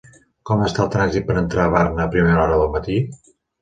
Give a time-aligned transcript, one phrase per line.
[0.49, 3.03] Com està el trànsit per entrar a Barna a primera hora del matí?